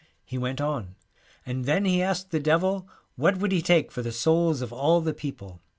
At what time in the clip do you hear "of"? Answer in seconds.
4.63-4.73